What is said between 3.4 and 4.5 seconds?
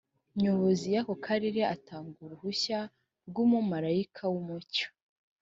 umumarayika w